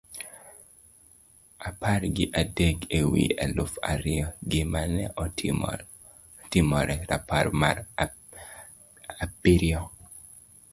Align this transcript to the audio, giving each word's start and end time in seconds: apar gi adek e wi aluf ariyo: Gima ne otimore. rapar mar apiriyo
apar 1.69 2.01
gi 2.15 2.25
adek 2.41 2.77
e 2.99 3.01
wi 3.11 3.25
aluf 3.43 3.73
ariyo: 3.91 4.27
Gima 4.51 4.81
ne 4.95 5.05
otimore. 6.49 6.95
rapar 7.09 7.45
mar 7.61 7.77
apiriyo 9.23 9.81